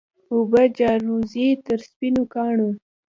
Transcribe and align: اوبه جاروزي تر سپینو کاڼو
اوبه 0.33 0.61
جاروزي 0.77 1.47
تر 1.65 1.79
سپینو 1.89 2.23
کاڼو 2.33 2.69